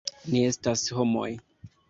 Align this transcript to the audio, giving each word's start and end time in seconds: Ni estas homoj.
Ni 0.35 0.41
estas 0.53 0.87
homoj. 1.01 1.29